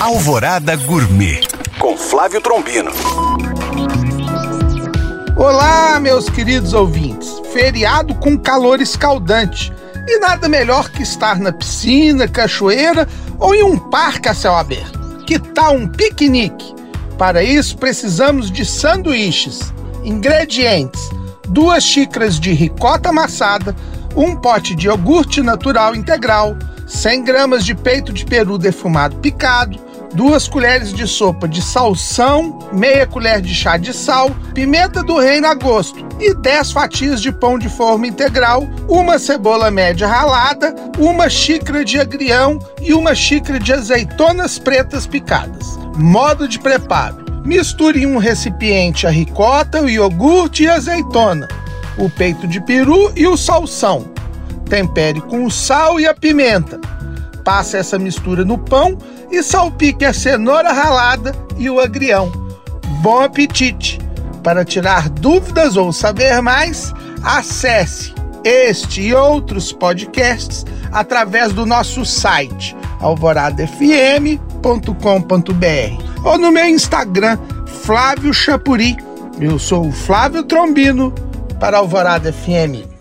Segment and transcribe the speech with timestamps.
[0.00, 1.40] Alvorada Gourmet
[1.78, 2.90] com Flávio Trombino.
[5.36, 7.28] Olá, meus queridos ouvintes.
[7.52, 9.70] Feriado com calor escaldante
[10.08, 13.06] e nada melhor que estar na piscina, cachoeira
[13.38, 14.98] ou em um parque a céu aberto.
[15.26, 16.74] Que tal um piquenique?
[17.18, 19.70] Para isso, precisamos de sanduíches.
[20.02, 21.10] Ingredientes:
[21.46, 23.76] duas xícaras de ricota amassada,
[24.16, 26.56] um pote de iogurte natural integral
[26.90, 29.78] 100 gramas de peito de peru defumado picado,
[30.12, 35.46] 2 colheres de sopa de salsão, meia colher de chá de sal, pimenta do reino
[35.46, 41.28] a gosto e 10 fatias de pão de forma integral, uma cebola média ralada, uma
[41.30, 45.78] xícara de agrião e uma xícara de azeitonas pretas picadas.
[45.96, 51.46] Modo de preparo: misture em um recipiente a ricota, o iogurte e a azeitona,
[51.96, 54.06] o peito de peru e o salsão.
[54.70, 56.80] Tempere com o sal e a pimenta.
[57.42, 58.96] Passe essa mistura no pão
[59.28, 62.30] e salpique a cenoura ralada e o agrião.
[63.02, 63.98] Bom apetite!
[64.44, 72.74] Para tirar dúvidas ou saber mais, acesse este e outros podcasts através do nosso site
[73.00, 74.38] alvoradafm.com.br
[76.24, 78.96] ou no meu Instagram, Flávio Chapuri.
[79.40, 81.10] Eu sou o Flávio Trombino
[81.58, 82.99] para Alvorada FM.